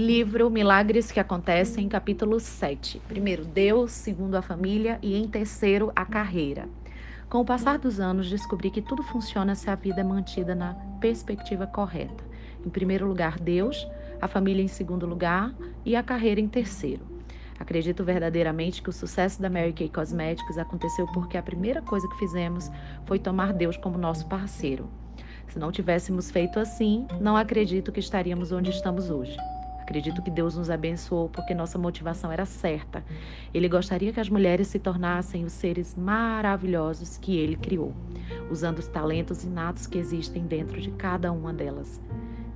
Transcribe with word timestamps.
Livro 0.00 0.48
Milagres 0.48 1.12
que 1.12 1.20
Acontecem, 1.20 1.86
capítulo 1.86 2.40
7. 2.40 3.02
Primeiro, 3.06 3.44
Deus, 3.44 3.92
segundo, 3.92 4.34
a 4.34 4.40
família 4.40 4.98
e 5.02 5.14
em 5.14 5.28
terceiro, 5.28 5.92
a 5.94 6.06
carreira. 6.06 6.66
Com 7.28 7.40
o 7.42 7.44
passar 7.44 7.78
dos 7.78 8.00
anos, 8.00 8.30
descobri 8.30 8.70
que 8.70 8.80
tudo 8.80 9.02
funciona 9.02 9.54
se 9.54 9.68
a 9.68 9.74
vida 9.74 10.00
é 10.00 10.04
mantida 10.04 10.54
na 10.54 10.72
perspectiva 11.02 11.66
correta. 11.66 12.24
Em 12.64 12.70
primeiro 12.70 13.06
lugar, 13.06 13.38
Deus, 13.38 13.86
a 14.22 14.26
família 14.26 14.62
em 14.62 14.68
segundo 14.68 15.04
lugar 15.04 15.52
e 15.84 15.94
a 15.94 16.02
carreira 16.02 16.40
em 16.40 16.48
terceiro. 16.48 17.04
Acredito 17.58 18.02
verdadeiramente 18.02 18.82
que 18.82 18.88
o 18.88 18.94
sucesso 18.94 19.42
da 19.42 19.50
Mary 19.50 19.74
Kay 19.74 19.90
Cosmetics 19.90 20.56
aconteceu 20.56 21.06
porque 21.08 21.36
a 21.36 21.42
primeira 21.42 21.82
coisa 21.82 22.08
que 22.08 22.18
fizemos 22.18 22.70
foi 23.04 23.18
tomar 23.18 23.52
Deus 23.52 23.76
como 23.76 23.98
nosso 23.98 24.26
parceiro. 24.28 24.88
Se 25.46 25.58
não 25.58 25.70
tivéssemos 25.70 26.30
feito 26.30 26.58
assim, 26.58 27.06
não 27.20 27.36
acredito 27.36 27.92
que 27.92 28.00
estaríamos 28.00 28.50
onde 28.50 28.70
estamos 28.70 29.10
hoje. 29.10 29.36
Acredito 29.90 30.22
que 30.22 30.30
Deus 30.30 30.54
nos 30.54 30.70
abençoou 30.70 31.28
porque 31.28 31.52
nossa 31.52 31.76
motivação 31.76 32.30
era 32.30 32.46
certa. 32.46 33.04
Ele 33.52 33.68
gostaria 33.68 34.12
que 34.12 34.20
as 34.20 34.28
mulheres 34.28 34.68
se 34.68 34.78
tornassem 34.78 35.44
os 35.44 35.52
seres 35.52 35.96
maravilhosos 35.96 37.16
que 37.16 37.36
ele 37.36 37.56
criou, 37.56 37.92
usando 38.48 38.78
os 38.78 38.86
talentos 38.86 39.42
inatos 39.42 39.88
que 39.88 39.98
existem 39.98 40.46
dentro 40.46 40.80
de 40.80 40.92
cada 40.92 41.32
uma 41.32 41.52
delas. 41.52 42.00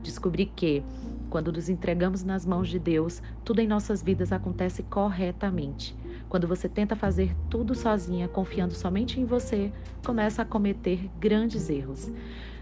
Descobri 0.01 0.47
que, 0.47 0.85
quando 1.29 1.51
nos 1.51 1.69
entregamos 1.69 2.23
nas 2.23 2.47
mãos 2.47 2.69
de 2.69 2.79
Deus, 2.79 3.21
tudo 3.45 3.59
em 3.59 3.67
nossas 3.67 4.01
vidas 4.01 4.31
acontece 4.31 4.85
corretamente. 4.85 5.97
Quando 6.29 6.47
você 6.47 6.69
tenta 6.69 6.95
fazer 6.95 7.35
tudo 7.51 7.75
sozinha, 7.75 8.29
confiando 8.29 8.75
somente 8.75 9.19
em 9.19 9.25
você, 9.25 9.73
começa 10.07 10.43
a 10.43 10.45
cometer 10.45 11.11
grandes 11.19 11.69
erros. 11.69 12.13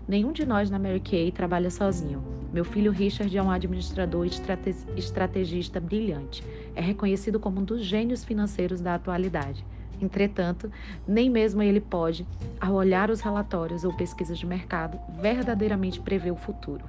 Nenhum 0.08 0.32
de 0.32 0.46
nós 0.46 0.70
na 0.70 0.78
Mary 0.78 1.00
Kay 1.00 1.30
trabalha 1.30 1.70
sozinho. 1.70 2.31
Meu 2.52 2.66
filho 2.66 2.92
Richard 2.92 3.34
é 3.34 3.42
um 3.42 3.50
administrador 3.50 4.26
e 4.26 4.98
estrategista 4.98 5.80
brilhante. 5.80 6.44
É 6.74 6.82
reconhecido 6.82 7.40
como 7.40 7.60
um 7.60 7.64
dos 7.64 7.82
gênios 7.82 8.22
financeiros 8.22 8.80
da 8.80 8.94
atualidade. 8.94 9.64
Entretanto, 10.02 10.70
nem 11.06 11.30
mesmo 11.30 11.62
ele 11.62 11.80
pode, 11.80 12.26
ao 12.60 12.74
olhar 12.74 13.08
os 13.08 13.20
relatórios 13.20 13.84
ou 13.84 13.96
pesquisas 13.96 14.38
de 14.38 14.44
mercado, 14.44 14.98
verdadeiramente 15.20 16.00
prever 16.00 16.32
o 16.32 16.36
futuro. 16.36 16.84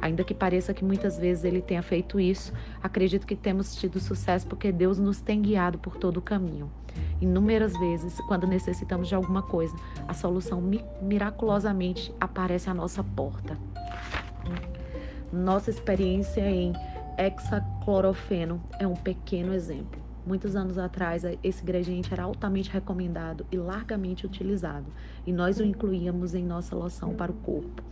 Ainda 0.00 0.24
que 0.24 0.34
pareça 0.34 0.74
que 0.74 0.84
muitas 0.84 1.18
vezes 1.18 1.44
ele 1.44 1.60
tenha 1.60 1.82
feito 1.82 2.18
isso, 2.18 2.52
acredito 2.82 3.26
que 3.26 3.36
temos 3.36 3.76
tido 3.76 4.00
sucesso 4.00 4.46
porque 4.46 4.72
Deus 4.72 4.98
nos 4.98 5.20
tem 5.20 5.40
guiado 5.40 5.78
por 5.78 5.96
todo 5.96 6.16
o 6.16 6.22
caminho. 6.22 6.68
Inúmeras 7.20 7.78
vezes, 7.78 8.18
quando 8.22 8.46
necessitamos 8.46 9.06
de 9.06 9.14
alguma 9.14 9.42
coisa, 9.42 9.76
a 10.08 10.14
solução 10.14 10.60
mi 10.60 10.82
miraculosamente 11.00 12.12
aparece 12.18 12.68
à 12.68 12.74
nossa 12.74 13.04
porta. 13.04 13.56
Nossa 15.36 15.68
experiência 15.68 16.50
em 16.50 16.72
hexaclorofeno 17.18 18.58
é 18.78 18.86
um 18.86 18.94
pequeno 18.94 19.52
exemplo. 19.52 20.00
Muitos 20.26 20.56
anos 20.56 20.78
atrás, 20.78 21.24
esse 21.44 21.62
ingrediente 21.62 22.10
era 22.10 22.22
altamente 22.22 22.70
recomendado 22.70 23.46
e 23.52 23.58
largamente 23.58 24.24
utilizado, 24.24 24.86
e 25.26 25.32
nós 25.32 25.60
o 25.60 25.62
incluíamos 25.62 26.34
em 26.34 26.42
nossa 26.42 26.74
loção 26.74 27.14
para 27.14 27.30
o 27.30 27.34
corpo. 27.34 27.82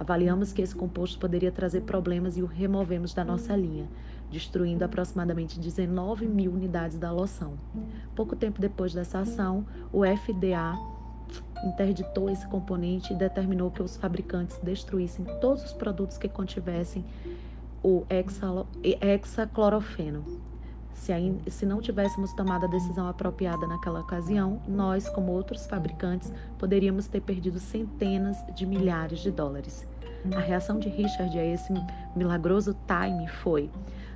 Avaliamos 0.00 0.50
que 0.50 0.62
esse 0.62 0.74
composto 0.74 1.18
poderia 1.18 1.52
trazer 1.52 1.82
problemas 1.82 2.38
e 2.38 2.42
o 2.42 2.46
removemos 2.46 3.12
da 3.12 3.22
nossa 3.22 3.54
linha, 3.54 3.86
destruindo 4.30 4.82
aproximadamente 4.82 5.60
19 5.60 6.26
mil 6.26 6.52
unidades 6.52 6.98
da 6.98 7.12
loção. 7.12 7.52
Pouco 8.16 8.34
tempo 8.34 8.62
depois 8.62 8.94
dessa 8.94 9.18
ação, 9.20 9.66
o 9.92 10.04
FDA 10.04 10.74
interditou 11.64 12.28
esse 12.28 12.46
componente 12.46 13.12
e 13.12 13.16
determinou 13.16 13.70
que 13.70 13.82
os 13.82 13.96
fabricantes 13.96 14.58
destruíssem 14.62 15.24
todos 15.40 15.64
os 15.64 15.72
produtos 15.72 16.18
que 16.18 16.28
contivessem 16.28 17.04
o 17.82 18.04
hexaclorofeno. 19.00 20.24
Se, 20.94 21.12
ainda, 21.12 21.50
se 21.50 21.66
não 21.66 21.80
tivéssemos 21.80 22.32
tomado 22.32 22.64
a 22.64 22.68
decisão 22.68 23.08
apropriada 23.08 23.66
naquela 23.66 24.00
ocasião, 24.00 24.62
nós, 24.66 25.08
como 25.08 25.32
outros 25.32 25.66
fabricantes, 25.66 26.32
poderíamos 26.58 27.06
ter 27.06 27.20
perdido 27.20 27.58
centenas 27.58 28.38
de 28.54 28.64
milhares 28.64 29.18
de 29.18 29.30
dólares. 29.30 29.86
A 30.34 30.40
reação 30.40 30.78
de 30.78 30.88
Richard 30.88 31.36
a 31.38 31.44
esse 31.44 31.72
milagroso 32.16 32.74
time 32.86 33.28
foi: 33.28 33.70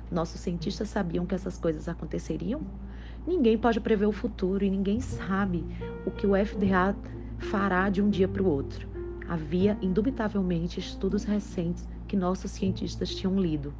nossos 0.09 0.39
cientistas 0.39 0.89
sabiam 0.89 1.25
que 1.25 1.35
essas 1.35 1.57
coisas 1.57 1.87
aconteceriam? 1.87 2.61
Ninguém 3.27 3.57
pode 3.57 3.79
prever 3.79 4.05
o 4.05 4.11
futuro 4.11 4.63
e 4.63 4.69
ninguém 4.69 4.99
sabe 4.99 5.65
o 6.05 6.11
que 6.11 6.25
o 6.25 6.33
FDA 6.33 6.95
fará 7.37 7.89
de 7.89 8.01
um 8.01 8.09
dia 8.09 8.27
para 8.27 8.43
o 8.43 8.47
outro. 8.47 8.87
Havia, 9.27 9.77
indubitavelmente, 9.81 10.79
estudos 10.79 11.23
recentes 11.23 11.87
que 12.07 12.17
nossos 12.17 12.51
cientistas 12.51 13.13
tinham 13.13 13.39
lido 13.39 13.73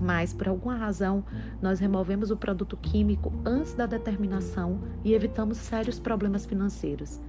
mas 0.00 0.32
por 0.32 0.48
alguma 0.48 0.76
razão 0.76 1.24
nós 1.60 1.78
removemos 1.78 2.30
o 2.30 2.36
produto 2.36 2.76
químico 2.76 3.32
antes 3.44 3.74
da 3.74 3.86
determinação 3.86 4.80
e 5.04 5.14
evitamos 5.14 5.58
sérios 5.58 5.98
problemas 5.98 6.46
financeiros. 6.46 7.20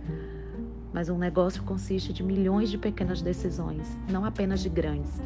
Mas 0.92 1.10
um 1.10 1.18
negócio 1.18 1.64
consiste 1.64 2.14
de 2.14 2.24
milhões 2.24 2.70
de 2.70 2.78
pequenas 2.78 3.22
decisões, 3.22 3.88
não 4.10 4.26
apenas 4.26 4.62
de 4.62 4.70
grandes. 4.70 5.22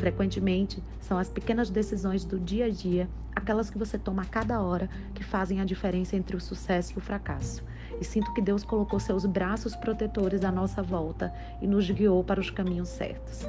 Frequentemente, 0.00 0.82
são 0.98 1.18
as 1.18 1.28
pequenas 1.28 1.68
decisões 1.68 2.24
do 2.24 2.40
dia 2.40 2.64
a 2.64 2.70
dia, 2.70 3.06
aquelas 3.36 3.68
que 3.68 3.76
você 3.76 3.98
toma 3.98 4.22
a 4.22 4.24
cada 4.24 4.58
hora, 4.62 4.88
que 5.14 5.22
fazem 5.22 5.60
a 5.60 5.64
diferença 5.64 6.16
entre 6.16 6.34
o 6.34 6.40
sucesso 6.40 6.94
e 6.94 6.98
o 6.98 7.02
fracasso. 7.02 7.62
E 8.00 8.04
sinto 8.04 8.32
que 8.32 8.40
Deus 8.40 8.64
colocou 8.64 8.98
seus 8.98 9.26
braços 9.26 9.76
protetores 9.76 10.42
à 10.42 10.50
nossa 10.50 10.82
volta 10.82 11.30
e 11.60 11.66
nos 11.66 11.88
guiou 11.90 12.24
para 12.24 12.40
os 12.40 12.48
caminhos 12.48 12.88
certos. 12.88 13.46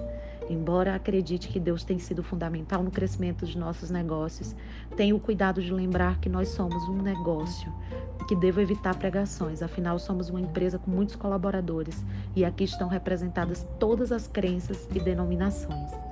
Embora 0.49 0.93
acredite 0.93 1.47
que 1.47 1.57
Deus 1.57 1.85
tem 1.85 1.97
sido 1.99 2.21
fundamental 2.21 2.83
no 2.83 2.91
crescimento 2.91 3.45
de 3.45 3.57
nossos 3.57 3.89
negócios, 3.89 4.53
tenho 4.97 5.15
o 5.15 5.21
cuidado 5.21 5.61
de 5.61 5.71
lembrar 5.71 6.19
que 6.19 6.27
nós 6.27 6.49
somos 6.49 6.83
um 6.89 7.01
negócio 7.01 7.71
e 8.19 8.25
que 8.25 8.35
devo 8.35 8.59
evitar 8.59 8.93
pregações, 8.95 9.63
afinal, 9.63 9.97
somos 9.97 10.29
uma 10.29 10.41
empresa 10.41 10.77
com 10.77 10.91
muitos 10.91 11.15
colaboradores 11.15 12.03
e 12.35 12.43
aqui 12.43 12.65
estão 12.65 12.89
representadas 12.89 13.65
todas 13.79 14.11
as 14.11 14.27
crenças 14.27 14.85
e 14.93 14.99
denominações. 14.99 16.10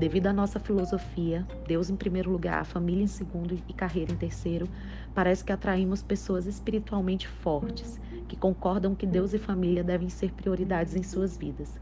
Devido 0.00 0.28
à 0.28 0.32
nossa 0.32 0.58
filosofia, 0.58 1.46
Deus 1.66 1.90
em 1.90 1.94
primeiro 1.94 2.30
lugar, 2.30 2.64
família 2.64 3.04
em 3.04 3.06
segundo 3.06 3.58
e 3.68 3.72
carreira 3.74 4.10
em 4.10 4.16
terceiro, 4.16 4.66
parece 5.14 5.44
que 5.44 5.52
atraímos 5.52 6.00
pessoas 6.00 6.46
espiritualmente 6.46 7.28
fortes, 7.28 8.00
que 8.26 8.34
concordam 8.34 8.94
que 8.94 9.04
Deus 9.04 9.34
e 9.34 9.38
família 9.38 9.84
devem 9.84 10.08
ser 10.08 10.32
prioridades 10.32 10.96
em 10.96 11.02
suas 11.02 11.36
vidas. 11.36 11.78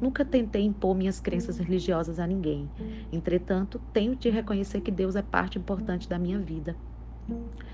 Nunca 0.00 0.24
tentei 0.24 0.62
impor 0.62 0.94
minhas 0.94 1.18
crenças 1.18 1.58
religiosas 1.58 2.20
a 2.20 2.26
ninguém. 2.28 2.70
Entretanto, 3.12 3.80
tenho 3.92 4.14
de 4.14 4.30
reconhecer 4.30 4.80
que 4.80 4.92
Deus 4.92 5.16
é 5.16 5.22
parte 5.22 5.58
importante 5.58 6.08
da 6.08 6.20
minha 6.20 6.38
vida. 6.38 6.76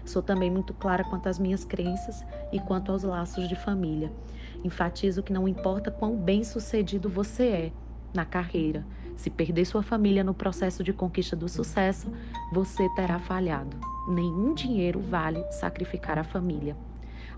Sou 0.07 0.23
também 0.23 0.51
muito 0.51 0.73
clara 0.73 1.05
quanto 1.05 1.29
às 1.29 1.39
minhas 1.39 1.67
crenças 1.67 2.25
e 2.51 2.59
quanto 2.59 2.93
aos 2.93 3.03
laços 3.03 3.47
de 3.47 3.55
família. 3.55 4.11
Enfatizo 4.65 5.23
que 5.23 5.35
não 5.35 5.47
importa 5.47 5.91
quão 5.91 6.17
bem-sucedido 6.17 7.11
você 7.11 7.47
é 7.47 7.73
na 8.15 8.25
carreira, 8.25 8.87
se 9.17 9.31
perder 9.31 9.65
sua 9.65 9.83
família 9.83 10.25
no 10.25 10.35
processo 10.35 10.83
de 10.83 10.93
conquista 10.93 11.37
do 11.37 11.49
sucesso, 11.49 12.13
você 12.53 12.89
terá 12.91 13.19
falhado. 13.19 13.77
Nenhum 14.09 14.55
dinheiro 14.55 15.01
vale 15.01 15.43
sacrificar 15.53 16.19
a 16.19 16.25
família. 16.25 16.77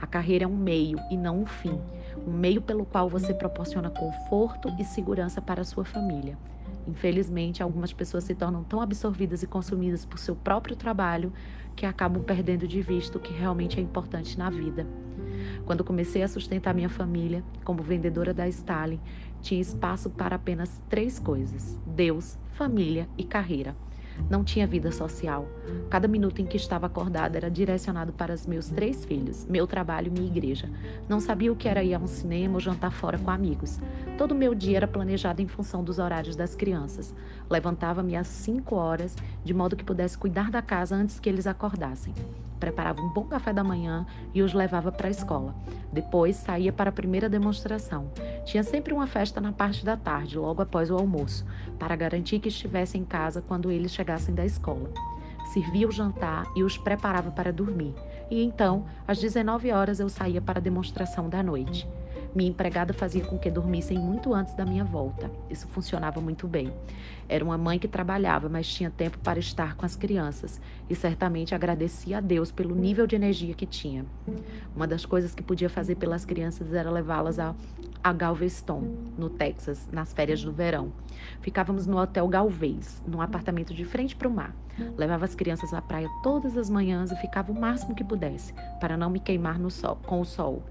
A 0.01 0.07
carreira 0.07 0.45
é 0.45 0.49
um 0.49 0.57
meio 0.57 0.99
e 1.11 1.17
não 1.17 1.41
um 1.41 1.47
fim, 1.47 1.81
um 2.27 2.33
meio 2.33 2.61
pelo 2.61 2.85
qual 2.85 3.09
você 3.09 3.35
proporciona 3.35 3.91
conforto 3.91 4.69
e 4.79 4.85
segurança 4.85 5.41
para 5.41 5.63
a 5.63 5.65
sua 5.65 5.85
família. 5.85 6.37
Infelizmente, 6.87 7.63
algumas 7.63 7.93
pessoas 7.93 8.25
se 8.25 8.35
tornam 8.35 8.63
tão 8.63 8.81
absorvidas 8.81 9.43
e 9.43 9.47
consumidas 9.47 10.05
por 10.05 10.19
seu 10.19 10.37
próprio 10.37 10.77
trabalho 10.77 11.33
que 11.75 11.87
acabam 11.87 12.23
perdendo 12.23 12.69
de 12.69 12.83
vista 12.83 13.19
o 13.19 13.21
que 13.21 13.33
realmente 13.33 13.79
é 13.79 13.83
importante 13.83 14.39
na 14.39 14.51
vida. 14.51 14.87
Quando 15.65 15.85
comecei 15.85 16.23
a 16.23 16.29
sustentar 16.29 16.75
minha 16.75 16.89
família 16.89 17.43
como 17.65 17.83
vendedora 17.83 18.35
da 18.35 18.47
Stalin, 18.49 19.01
tinha 19.41 19.61
espaço 19.61 20.11
para 20.11 20.37
apenas 20.37 20.81
três 20.89 21.19
coisas: 21.19 21.79
Deus, 21.87 22.37
família 22.53 23.09
e 23.17 23.25
carreira. 23.25 23.75
Não 24.29 24.45
tinha 24.45 24.67
vida 24.67 24.91
social. 24.91 25.49
Cada 25.91 26.09
minuto 26.09 26.41
em 26.41 26.47
que 26.47 26.57
estava 26.57 26.87
acordada 26.87 27.37
era 27.37 27.51
direcionado 27.51 28.13
para 28.13 28.35
os 28.35 28.47
meus 28.47 28.69
três 28.69 29.05
filhos, 29.05 29.47
meu 29.47 29.67
trabalho 29.67 30.09
e 30.09 30.11
minha 30.11 30.27
igreja. 30.27 30.69
Não 31.09 31.21
sabia 31.21 31.53
o 31.53 31.57
que 31.57 31.69
era 31.69 31.83
ir 31.83 31.95
a 31.95 31.99
um 31.99 32.07
cinema 32.07 32.55
ou 32.55 32.61
jantar 32.61 32.93
fora 32.93 33.19
com 33.19 33.31
amigos. 33.31 33.79
Todo 34.17 34.33
o 34.33 34.35
meu 34.35 34.55
dia 34.55 34.79
era 34.79 34.89
planejado 34.89 35.43
em 35.43 35.49
função 35.49 35.83
dos 35.83 35.99
horários 35.99 36.37
das 36.37 36.55
crianças. 36.55 37.15
Levantava-me 37.51 38.17
às 38.17 38.27
cinco 38.27 38.77
horas, 38.77 39.17
de 39.45 39.53
modo 39.55 39.77
que 39.77 39.85
pudesse 39.85 40.17
cuidar 40.17 40.51
da 40.51 40.63
casa 40.63 40.95
antes 40.95 41.21
que 41.21 41.29
eles 41.29 41.47
acordassem 41.47 42.15
preparava 42.65 43.03
um 43.03 43.11
bom 43.11 43.25
café 43.25 43.53
da 43.53 43.63
manhã 43.63 44.07
e 44.33 44.41
os 44.41 44.55
levava 44.55 44.91
para 44.91 45.09
a 45.09 45.11
escola. 45.11 45.55
Depois 45.93 46.37
saía 46.37 46.73
para 46.73 46.89
a 46.89 46.93
primeira 46.93 47.29
demonstração. 47.29 48.11
Tinha 48.45 48.63
sempre 48.63 48.93
uma 48.93 49.07
festa 49.07 49.41
na 49.41 49.53
parte 49.53 49.85
da 49.85 49.97
tarde, 49.97 50.39
logo 50.39 50.63
após 50.63 50.91
o 50.91 50.97
almoço, 50.97 51.47
para 51.79 51.97
garantir 51.97 52.39
que 52.39 52.49
estivessem 52.49 53.01
em 53.01 53.05
casa 53.05 53.43
quando 53.43 53.71
eles 53.71 53.93
chegassem 53.93 54.35
da 54.35 54.45
escola. 54.45 54.91
Servia 55.53 55.89
o 55.89 55.93
jantar 55.93 56.47
e 56.55 56.63
os 56.63 56.79
preparava 56.79 57.31
para 57.31 57.53
dormir. 57.53 57.95
E 58.31 58.43
então, 58.43 58.87
às 59.07 59.19
19 59.19 59.71
horas, 59.73 60.01
eu 60.01 60.09
saía 60.09 60.41
para 60.41 60.59
a 60.59 60.63
demonstração 60.63 61.29
da 61.29 61.43
noite. 61.43 61.89
Minha 62.35 62.51
empregada 62.51 62.93
fazia 62.93 63.25
com 63.25 63.39
que 63.39 63.49
dormissem 63.49 63.97
muito 63.97 64.35
antes 64.35 64.55
da 64.55 64.67
minha 64.67 64.85
volta. 64.85 65.31
Isso 65.49 65.69
funcionava 65.69 66.21
muito 66.21 66.49
bem. 66.49 66.73
Era 67.29 67.45
uma 67.45 67.57
mãe 67.57 67.79
que 67.79 67.87
trabalhava, 67.87 68.49
mas 68.49 68.67
tinha 68.67 68.91
tempo 68.91 69.19
para 69.19 69.39
estar 69.39 69.77
com 69.77 69.87
as 69.87 69.95
crianças 69.95 70.61
e 70.91 70.97
certamente 70.97 71.55
agradecia 71.55 72.19
a 72.19 72.21
Deus 72.21 72.51
pelo 72.51 72.75
nível 72.75 73.07
de 73.07 73.15
energia 73.15 73.55
que 73.55 73.67
tinha. 73.67 74.05
Uma 74.75 74.87
das 74.87 75.07
coisas 75.07 75.33
que 75.33 75.45
podia 75.45 75.71
fazer 75.71 75.95
pelas 75.95 76.25
crianças 76.25 76.73
era 76.73 76.91
levá-las 76.91 77.39
a, 77.39 77.55
a 78.03 78.13
Galveston, 78.13 78.83
no 79.17 79.31
Texas, 79.31 79.89
nas 79.93 80.13
férias 80.13 80.43
do 80.43 80.51
verão. 80.51 80.93
Ficávamos 81.41 81.87
no 81.87 81.99
Hotel 81.99 82.27
Galvez, 82.27 83.01
num 83.07 83.21
apartamento 83.21 83.73
de 83.73 83.85
frente 83.85 84.17
para 84.17 84.29
o 84.29 84.33
mar. 84.33 84.55
Levava 84.97 85.25
as 85.25 85.37
crianças 85.37 85.73
à 85.73 85.81
praia 85.81 86.09
todas 86.23 86.57
as 86.57 86.69
manhãs 86.69 87.13
e 87.13 87.17
ficava 87.17 87.53
o 87.53 87.59
máximo 87.59 87.95
que 87.95 88.03
pudesse, 88.03 88.53
para 88.81 88.97
não 88.97 89.09
me 89.09 89.21
queimar 89.21 89.57
no 89.57 89.71
sol, 89.71 89.99
com 90.05 90.21
o 90.21 90.25
sol. 90.25 90.65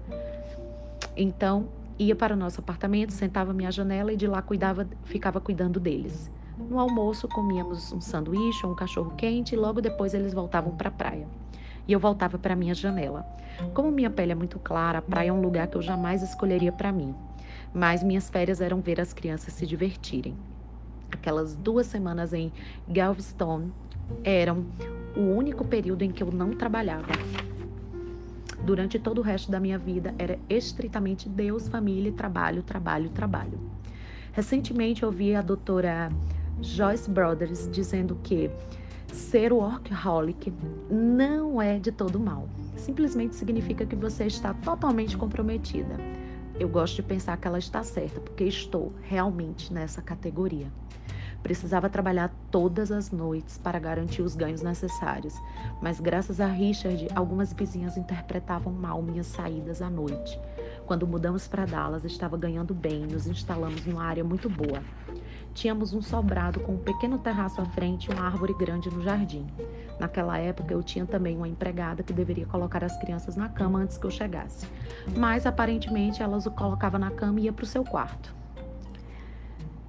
Então, 1.16 1.68
ia 1.98 2.14
para 2.14 2.34
o 2.34 2.36
nosso 2.36 2.60
apartamento, 2.60 3.12
sentava-me 3.12 3.66
à 3.66 3.70
janela 3.70 4.12
e 4.12 4.16
de 4.16 4.26
lá 4.26 4.42
cuidava, 4.42 4.86
ficava 5.04 5.40
cuidando 5.40 5.78
deles. 5.78 6.30
No 6.58 6.78
almoço, 6.78 7.28
comíamos 7.28 7.92
um 7.92 8.00
sanduíche 8.00 8.64
ou 8.64 8.72
um 8.72 8.76
cachorro 8.76 9.12
quente 9.16 9.54
e 9.54 9.58
logo 9.58 9.80
depois 9.80 10.14
eles 10.14 10.32
voltavam 10.32 10.74
para 10.76 10.88
a 10.88 10.92
praia. 10.92 11.26
E 11.86 11.92
eu 11.92 12.00
voltava 12.00 12.38
para 12.38 12.56
minha 12.56 12.74
janela. 12.74 13.26
Como 13.72 13.90
minha 13.90 14.10
pele 14.10 14.32
é 14.32 14.34
muito 14.34 14.58
clara, 14.58 14.98
a 14.98 15.02
praia 15.02 15.28
é 15.28 15.32
um 15.32 15.40
lugar 15.40 15.66
que 15.66 15.76
eu 15.76 15.82
jamais 15.82 16.22
escolheria 16.22 16.72
para 16.72 16.92
mim. 16.92 17.14
Mas 17.72 18.02
minhas 18.02 18.28
férias 18.28 18.60
eram 18.60 18.80
ver 18.80 19.00
as 19.00 19.12
crianças 19.12 19.52
se 19.52 19.66
divertirem. 19.66 20.36
Aquelas 21.10 21.54
duas 21.54 21.86
semanas 21.86 22.32
em 22.32 22.52
Galveston 22.88 23.70
eram 24.22 24.64
o 25.16 25.20
único 25.20 25.64
período 25.64 26.02
em 26.02 26.10
que 26.10 26.22
eu 26.22 26.30
não 26.32 26.50
trabalhava 26.52 27.12
durante 28.64 28.98
todo 28.98 29.18
o 29.18 29.22
resto 29.22 29.50
da 29.50 29.60
minha 29.60 29.78
vida 29.78 30.14
era 30.18 30.38
estritamente 30.48 31.28
Deus, 31.28 31.68
família, 31.68 32.12
trabalho, 32.12 32.62
trabalho, 32.62 33.10
trabalho. 33.10 33.60
Recentemente 34.32 35.04
ouvi 35.04 35.34
a 35.34 35.42
doutora 35.42 36.10
Joyce 36.60 37.10
Brothers 37.10 37.70
dizendo 37.70 38.18
que 38.22 38.50
ser 39.12 39.52
workaholic 39.52 40.52
não 40.90 41.60
é 41.62 41.78
de 41.78 41.92
todo 41.92 42.18
mal. 42.18 42.48
Simplesmente 42.76 43.36
significa 43.36 43.86
que 43.86 43.94
você 43.94 44.24
está 44.26 44.52
totalmente 44.54 45.16
comprometida. 45.16 45.96
Eu 46.58 46.68
gosto 46.68 46.96
de 46.96 47.02
pensar 47.02 47.36
que 47.36 47.46
ela 47.46 47.58
está 47.58 47.82
certa, 47.82 48.20
porque 48.20 48.44
estou 48.44 48.92
realmente 49.02 49.72
nessa 49.72 50.00
categoria. 50.00 50.70
Precisava 51.44 51.90
trabalhar 51.90 52.34
todas 52.50 52.90
as 52.90 53.10
noites 53.10 53.58
para 53.58 53.78
garantir 53.78 54.22
os 54.22 54.34
ganhos 54.34 54.62
necessários, 54.62 55.34
mas 55.82 56.00
graças 56.00 56.40
a 56.40 56.46
Richard, 56.46 57.06
algumas 57.14 57.52
vizinhas 57.52 57.98
interpretavam 57.98 58.72
mal 58.72 59.02
minhas 59.02 59.26
saídas 59.26 59.82
à 59.82 59.90
noite. 59.90 60.40
Quando 60.86 61.06
mudamos 61.06 61.46
para 61.46 61.66
Dallas, 61.66 62.06
estava 62.06 62.38
ganhando 62.38 62.72
bem, 62.72 63.06
nos 63.06 63.26
instalamos 63.26 63.84
numa 63.84 64.02
área 64.02 64.24
muito 64.24 64.48
boa. 64.48 64.82
Tínhamos 65.52 65.92
um 65.92 66.00
sobrado 66.00 66.60
com 66.60 66.72
um 66.72 66.78
pequeno 66.78 67.18
terraço 67.18 67.60
à 67.60 67.66
frente 67.66 68.10
e 68.10 68.14
uma 68.14 68.24
árvore 68.24 68.54
grande 68.54 68.88
no 68.88 69.02
jardim. 69.02 69.46
Naquela 70.00 70.38
época, 70.38 70.72
eu 70.72 70.82
tinha 70.82 71.04
também 71.04 71.36
uma 71.36 71.46
empregada 71.46 72.02
que 72.02 72.12
deveria 72.14 72.46
colocar 72.46 72.82
as 72.82 72.96
crianças 72.96 73.36
na 73.36 73.50
cama 73.50 73.80
antes 73.80 73.98
que 73.98 74.06
eu 74.06 74.10
chegasse. 74.10 74.66
Mas, 75.14 75.44
aparentemente, 75.44 76.22
ela 76.22 76.38
os 76.38 76.46
colocava 76.46 76.98
na 76.98 77.10
cama 77.10 77.38
e 77.38 77.44
ia 77.44 77.52
para 77.52 77.64
o 77.64 77.66
seu 77.66 77.84
quarto. 77.84 78.43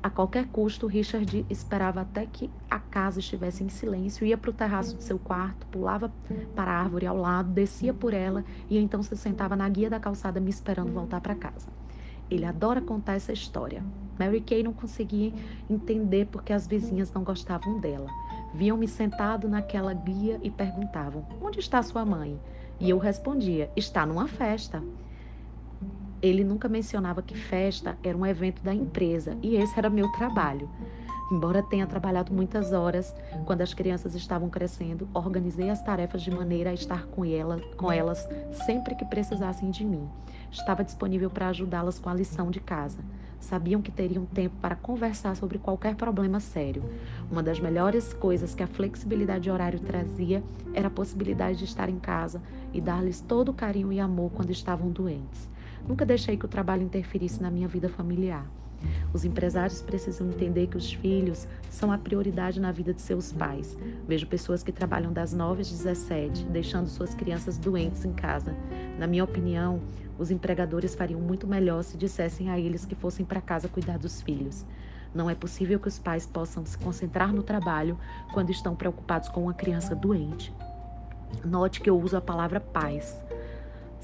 A 0.05 0.09
qualquer 0.11 0.45
custo, 0.49 0.85
Richard 0.85 1.47
esperava 1.49 2.01
até 2.01 2.27
que 2.27 2.47
a 2.69 2.77
casa 2.77 3.19
estivesse 3.19 3.63
em 3.63 3.69
silêncio, 3.69 4.23
ia 4.23 4.37
para 4.37 4.51
o 4.51 4.53
terraço 4.53 4.95
de 4.95 5.03
seu 5.03 5.17
quarto, 5.17 5.65
pulava 5.65 6.13
para 6.55 6.71
a 6.71 6.79
árvore 6.79 7.07
ao 7.07 7.17
lado, 7.17 7.49
descia 7.49 7.91
por 7.91 8.13
ela 8.13 8.45
e 8.69 8.77
então 8.77 9.01
se 9.01 9.17
sentava 9.17 9.55
na 9.55 9.67
guia 9.67 9.89
da 9.89 9.99
calçada 9.99 10.39
me 10.39 10.51
esperando 10.51 10.91
voltar 10.91 11.19
para 11.21 11.33
casa. 11.33 11.69
Ele 12.29 12.45
adora 12.45 12.81
contar 12.81 13.15
essa 13.15 13.33
história. 13.33 13.83
Mary 14.19 14.41
Kay 14.41 14.61
não 14.61 14.73
conseguia 14.73 15.33
entender 15.67 16.27
porque 16.27 16.53
as 16.53 16.67
vizinhas 16.67 17.11
não 17.11 17.23
gostavam 17.23 17.79
dela. 17.79 18.11
Viam-me 18.53 18.87
sentado 18.87 19.49
naquela 19.49 19.91
guia 19.91 20.39
e 20.43 20.51
perguntavam: 20.51 21.25
Onde 21.41 21.59
está 21.59 21.81
sua 21.81 22.05
mãe? 22.05 22.39
E 22.79 22.91
eu 22.91 22.99
respondia: 22.99 23.71
Está 23.75 24.05
numa 24.05 24.27
festa. 24.27 24.83
Ele 26.25 26.43
nunca 26.43 26.67
mencionava 26.67 27.21
que 27.21 27.37
festa 27.37 27.95
era 28.01 28.17
um 28.17 28.25
evento 28.25 28.63
da 28.63 28.73
empresa 28.73 29.37
e 29.43 29.57
esse 29.57 29.77
era 29.77 29.91
meu 29.91 30.11
trabalho. 30.13 30.67
Embora 31.31 31.61
tenha 31.61 31.85
trabalhado 31.85 32.33
muitas 32.33 32.73
horas, 32.73 33.13
quando 33.45 33.61
as 33.61 33.75
crianças 33.75 34.15
estavam 34.15 34.49
crescendo, 34.49 35.07
organizei 35.13 35.69
as 35.69 35.83
tarefas 35.83 36.23
de 36.23 36.31
maneira 36.31 36.71
a 36.71 36.73
estar 36.73 37.05
com, 37.05 37.23
ela, 37.23 37.61
com 37.77 37.91
elas 37.91 38.27
sempre 38.65 38.95
que 38.95 39.05
precisassem 39.05 39.69
de 39.69 39.85
mim. 39.85 40.09
Estava 40.51 40.83
disponível 40.83 41.29
para 41.29 41.49
ajudá-las 41.49 41.99
com 41.99 42.09
a 42.09 42.13
lição 42.15 42.49
de 42.49 42.59
casa. 42.59 43.03
Sabiam 43.39 43.79
que 43.79 43.91
teriam 43.91 44.25
tempo 44.25 44.55
para 44.59 44.75
conversar 44.75 45.35
sobre 45.35 45.59
qualquer 45.59 45.93
problema 45.93 46.39
sério. 46.39 46.83
Uma 47.29 47.43
das 47.43 47.59
melhores 47.59 48.13
coisas 48.13 48.55
que 48.55 48.63
a 48.63 48.67
flexibilidade 48.67 49.43
de 49.43 49.51
horário 49.51 49.79
trazia 49.79 50.43
era 50.73 50.87
a 50.87 50.91
possibilidade 50.91 51.59
de 51.59 51.65
estar 51.65 51.87
em 51.87 51.99
casa 51.99 52.41
e 52.73 52.81
dar-lhes 52.81 53.21
todo 53.21 53.49
o 53.49 53.53
carinho 53.53 53.93
e 53.93 53.99
amor 53.99 54.31
quando 54.31 54.49
estavam 54.49 54.89
doentes. 54.89 55.53
Nunca 55.87 56.05
deixei 56.05 56.37
que 56.37 56.45
o 56.45 56.49
trabalho 56.49 56.83
interferisse 56.83 57.41
na 57.41 57.51
minha 57.51 57.67
vida 57.67 57.89
familiar. 57.89 58.45
Os 59.13 59.23
empresários 59.23 59.81
precisam 59.81 60.27
entender 60.27 60.67
que 60.67 60.77
os 60.77 60.91
filhos 60.91 61.47
são 61.69 61.91
a 61.91 61.97
prioridade 61.97 62.59
na 62.59 62.71
vida 62.71 62.93
de 62.93 63.01
seus 63.01 63.31
pais. 63.31 63.77
Vejo 64.07 64.27
pessoas 64.27 64.61
que 64.61 64.71
trabalham 64.71 65.13
das 65.13 65.33
9 65.33 65.61
às 65.61 65.69
17, 65.69 66.43
deixando 66.45 66.87
suas 66.87 67.13
crianças 67.13 67.57
doentes 67.57 68.03
em 68.05 68.13
casa. 68.13 68.55
Na 68.99 69.07
minha 69.07 69.23
opinião, 69.23 69.81
os 70.17 70.31
empregadores 70.31 70.95
fariam 70.95 71.19
muito 71.19 71.47
melhor 71.47 71.83
se 71.83 71.97
dissessem 71.97 72.49
a 72.49 72.59
eles 72.59 72.85
que 72.85 72.95
fossem 72.95 73.25
para 73.25 73.41
casa 73.41 73.67
cuidar 73.67 73.97
dos 73.97 74.21
filhos. 74.21 74.65
Não 75.13 75.29
é 75.29 75.35
possível 75.35 75.79
que 75.79 75.87
os 75.87 75.97
pais 75.97 76.25
possam 76.25 76.65
se 76.65 76.77
concentrar 76.77 77.33
no 77.33 77.41
trabalho 77.41 77.97
quando 78.33 78.49
estão 78.49 78.75
preocupados 78.75 79.29
com 79.29 79.43
uma 79.43 79.53
criança 79.53 79.95
doente. 79.95 80.53
Note 81.43 81.79
que 81.79 81.89
eu 81.89 81.99
uso 81.99 82.17
a 82.17 82.21
palavra 82.21 82.59
paz. 82.59 83.17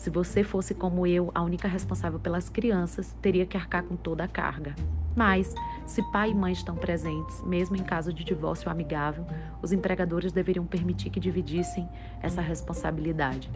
Se 0.01 0.09
você 0.09 0.43
fosse 0.43 0.73
como 0.73 1.05
eu, 1.05 1.29
a 1.35 1.43
única 1.43 1.67
responsável 1.67 2.19
pelas 2.19 2.49
crianças 2.49 3.15
teria 3.21 3.45
que 3.45 3.55
arcar 3.55 3.83
com 3.83 3.95
toda 3.95 4.23
a 4.23 4.27
carga. 4.27 4.73
Mas, 5.15 5.53
se 5.85 6.01
pai 6.11 6.31
e 6.31 6.33
mãe 6.33 6.53
estão 6.53 6.75
presentes, 6.75 7.39
mesmo 7.43 7.75
em 7.75 7.83
caso 7.83 8.11
de 8.11 8.23
divórcio 8.23 8.71
amigável, 8.71 9.23
os 9.61 9.71
empregadores 9.71 10.31
deveriam 10.31 10.65
permitir 10.65 11.11
que 11.11 11.19
dividissem 11.19 11.87
essa 12.19 12.41
responsabilidade. 12.41 13.47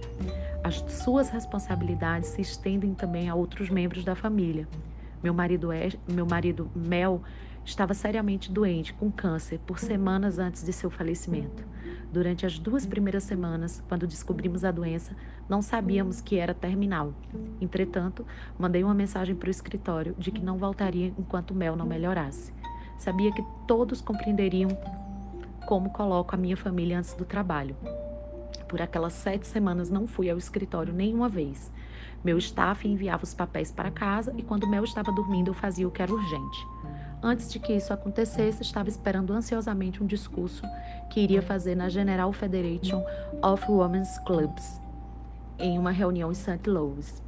As 0.63 0.75
suas 0.87 1.29
responsabilidades 1.29 2.29
se 2.29 2.43
estendem 2.43 2.93
também 2.93 3.27
a 3.27 3.33
outros 3.33 3.71
membros 3.71 4.03
da 4.03 4.13
família. 4.13 4.67
Meu 5.23 5.33
marido, 5.33 5.71
é, 5.71 5.89
meu 6.07 6.27
marido 6.27 6.69
Mel 6.75 7.23
estava 7.65 7.95
seriamente 7.95 8.51
doente 8.51 8.93
com 8.93 9.11
câncer 9.11 9.59
por 9.65 9.79
semanas 9.79 10.37
antes 10.37 10.63
de 10.63 10.71
seu 10.71 10.91
falecimento. 10.91 11.65
Durante 12.11 12.45
as 12.45 12.57
duas 12.57 12.85
primeiras 12.85 13.23
semanas, 13.23 13.83
quando 13.87 14.07
descobrimos 14.07 14.63
a 14.63 14.71
doença, 14.71 15.15
não 15.49 15.61
sabíamos 15.61 16.21
que 16.21 16.37
era 16.37 16.53
terminal. 16.53 17.13
Entretanto, 17.59 18.25
mandei 18.57 18.83
uma 18.83 18.93
mensagem 18.93 19.35
para 19.35 19.47
o 19.47 19.51
escritório 19.51 20.15
de 20.17 20.31
que 20.31 20.41
não 20.41 20.57
voltaria 20.57 21.13
enquanto 21.17 21.53
Mel 21.53 21.75
não 21.75 21.85
melhorasse. 21.85 22.53
Sabia 22.97 23.31
que 23.31 23.43
todos 23.67 24.01
compreenderiam 24.01 24.69
como 25.65 25.89
coloco 25.89 26.33
a 26.33 26.37
minha 26.37 26.55
família 26.55 26.97
antes 26.97 27.13
do 27.13 27.25
trabalho. 27.25 27.75
Por 28.67 28.81
aquelas 28.81 29.13
sete 29.13 29.45
semanas 29.45 29.89
não 29.89 30.07
fui 30.07 30.29
ao 30.29 30.37
escritório 30.37 30.93
nenhuma 30.93 31.29
vez. 31.29 31.71
Meu 32.23 32.37
staff 32.37 32.87
enviava 32.87 33.23
os 33.23 33.33
papéis 33.33 33.71
para 33.71 33.91
casa 33.91 34.33
e 34.37 34.41
quando 34.41 34.67
Mel 34.67 34.83
estava 34.83 35.11
dormindo 35.11 35.49
eu 35.49 35.53
fazia 35.53 35.87
o 35.87 35.91
que 35.91 36.01
era 36.01 36.11
urgente. 36.11 36.67
Antes 37.21 37.51
de 37.51 37.59
que 37.59 37.73
isso 37.73 37.91
acontecesse, 37.91 38.61
estava 38.61 38.89
esperando 38.89 39.33
ansiosamente 39.33 40.03
um 40.03 40.05
discurso 40.05 40.63
que 41.09 41.19
iria 41.19 41.41
fazer 41.41 41.75
na 41.75 41.89
General 41.89 42.31
Federation 42.31 43.03
of 43.41 43.63
Women's 43.69 44.17
Clubs, 44.19 44.79
em 45.57 45.79
uma 45.79 45.91
reunião 45.91 46.31
em 46.31 46.35
St. 46.35 46.69
Louis, 46.69 47.23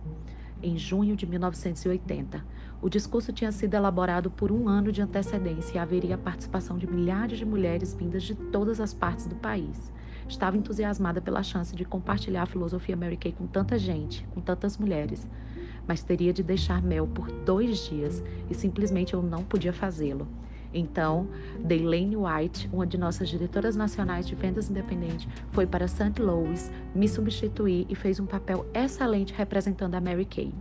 em 0.62 0.78
junho 0.78 1.16
de 1.16 1.26
1980. 1.26 2.44
O 2.80 2.90
discurso 2.90 3.34
tinha 3.34 3.52
sido 3.52 3.74
elaborado 3.74 4.30
por 4.30 4.52
um 4.52 4.68
ano 4.68 4.92
de 4.92 5.02
antecedência 5.02 5.76
e 5.76 5.80
haveria 5.80 6.16
a 6.16 6.18
participação 6.18 6.78
de 6.78 6.86
milhares 6.86 7.40
de 7.40 7.46
mulheres 7.46 7.94
vindas 7.94 8.22
de 8.22 8.36
todas 8.36 8.80
as 8.80 8.94
partes 8.94 9.26
do 9.26 9.36
país. 9.36 9.92
Estava 10.28 10.58
entusiasmada 10.58 11.20
pela 11.20 11.42
chance 11.42 11.76
de 11.76 11.86
compartilhar 11.86 12.44
a 12.44 12.48
filosofia 12.48 12.96
Mary 12.96 13.18
Kay 13.18 13.32
com 13.32 13.48
tanta 13.48 13.80
gente, 13.80 14.28
com 14.34 14.42
tantas 14.42 14.78
mulheres 14.78 15.28
mas 15.88 16.04
teria 16.04 16.34
de 16.34 16.44
deixar 16.44 16.82
Mel 16.82 17.08
por 17.08 17.32
dois 17.32 17.86
dias 17.88 18.22
e 18.50 18.54
simplesmente 18.54 19.14
eu 19.14 19.22
não 19.22 19.44
podia 19.44 19.72
fazê-lo. 19.72 20.28
Então, 20.74 21.28
Delaney 21.60 22.16
White, 22.16 22.70
uma 22.72 22.86
de 22.86 22.98
nossas 22.98 23.30
diretoras 23.30 23.76
nacionais 23.76 24.28
de 24.28 24.36
vendas 24.36 24.70
independentes, 24.70 25.28
foi 25.52 25.66
para 25.66 25.88
St. 25.88 26.22
Louis 26.22 26.72
me 26.94 27.08
substituir 27.08 27.86
e 27.90 27.96
fez 27.96 28.20
um 28.20 28.26
papel 28.26 28.66
excelente 28.74 29.34
representando 29.34 29.96
a 29.96 30.02
Mary 30.02 30.26
Kay. 30.26 30.54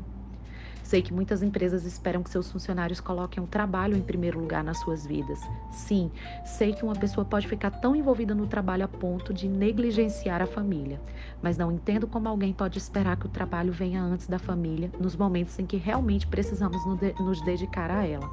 Sei 0.86 1.02
que 1.02 1.12
muitas 1.12 1.42
empresas 1.42 1.84
esperam 1.84 2.22
que 2.22 2.30
seus 2.30 2.48
funcionários 2.48 3.00
coloquem 3.00 3.42
o 3.42 3.46
trabalho 3.48 3.96
em 3.96 4.00
primeiro 4.00 4.38
lugar 4.38 4.62
nas 4.62 4.78
suas 4.78 5.04
vidas. 5.04 5.40
Sim, 5.68 6.12
sei 6.44 6.72
que 6.74 6.84
uma 6.84 6.94
pessoa 6.94 7.24
pode 7.24 7.48
ficar 7.48 7.72
tão 7.72 7.96
envolvida 7.96 8.36
no 8.36 8.46
trabalho 8.46 8.84
a 8.84 8.88
ponto 8.88 9.34
de 9.34 9.48
negligenciar 9.48 10.40
a 10.40 10.46
família, 10.46 11.00
mas 11.42 11.58
não 11.58 11.72
entendo 11.72 12.06
como 12.06 12.28
alguém 12.28 12.52
pode 12.52 12.78
esperar 12.78 13.16
que 13.16 13.26
o 13.26 13.28
trabalho 13.28 13.72
venha 13.72 14.00
antes 14.00 14.28
da 14.28 14.38
família 14.38 14.88
nos 14.96 15.16
momentos 15.16 15.58
em 15.58 15.66
que 15.66 15.76
realmente 15.76 16.24
precisamos 16.24 16.80
nos 17.18 17.40
dedicar 17.42 17.90
a 17.90 18.06
ela. 18.06 18.30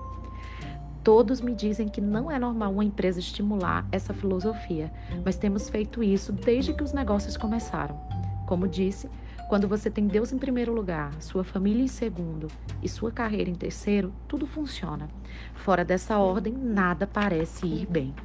Todos 1.03 1.41
me 1.41 1.55
dizem 1.55 1.89
que 1.89 1.99
não 1.99 2.29
é 2.29 2.37
normal 2.37 2.71
uma 2.71 2.85
empresa 2.85 3.17
estimular 3.17 3.83
essa 3.91 4.13
filosofia, 4.13 4.93
mas 5.25 5.37
temos 5.37 5.69
feito 5.69 6.03
isso 6.03 6.31
desde 6.31 6.71
que 6.71 6.83
os 6.83 6.93
negócios 6.93 7.35
começaram. 7.35 7.99
Como 8.45 8.67
disse, 8.67 9.09
quando 9.53 9.67
você 9.67 9.87
tem 9.87 10.07
Deus 10.07 10.33
em 10.33 10.39
primeiro 10.39 10.73
lugar, 10.73 11.13
sua 11.21 11.43
família 11.43 11.83
em 11.83 11.87
segundo 11.87 12.47
e 12.81 12.89
sua 12.89 13.11
carreira 13.11 13.51
em 13.51 13.53
terceiro, 13.53 14.11
tudo 14.27 14.47
funciona. 14.47 15.07
Fora 15.53 15.85
dessa 15.85 16.17
ordem, 16.17 16.51
nada 16.51 17.05
parece 17.05 17.67
ir 17.67 17.85
bem. 17.85 18.15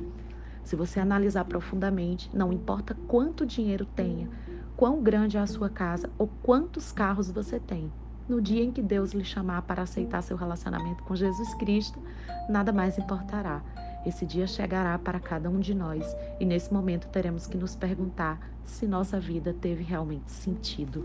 Se 0.64 0.74
você 0.74 0.98
analisar 0.98 1.44
profundamente, 1.44 2.30
não 2.34 2.50
importa 2.50 2.96
quanto 3.06 3.44
dinheiro 3.44 3.84
tenha, 3.84 4.26
quão 4.74 5.02
grande 5.02 5.36
é 5.36 5.40
a 5.40 5.46
sua 5.46 5.68
casa 5.68 6.08
ou 6.16 6.30
quantos 6.42 6.92
carros 6.92 7.30
você 7.30 7.60
tem, 7.60 7.92
no 8.26 8.40
dia 8.40 8.64
em 8.64 8.72
que 8.72 8.80
Deus 8.80 9.12
lhe 9.12 9.22
chamar 9.22 9.60
para 9.60 9.82
aceitar 9.82 10.22
seu 10.22 10.34
relacionamento 10.34 11.04
com 11.04 11.14
Jesus 11.14 11.52
Cristo, 11.56 12.02
nada 12.48 12.72
mais 12.72 12.96
importará. 12.96 13.62
Esse 14.06 14.24
dia 14.24 14.46
chegará 14.46 14.98
para 14.98 15.20
cada 15.20 15.50
um 15.50 15.60
de 15.60 15.74
nós 15.74 16.16
e 16.40 16.44
nesse 16.44 16.72
momento 16.72 17.08
teremos 17.08 17.46
que 17.46 17.56
nos 17.56 17.74
perguntar 17.74 18.40
se 18.64 18.86
nossa 18.86 19.18
vida 19.18 19.54
teve 19.54 19.82
realmente 19.82 20.30
sentido. 20.30 21.04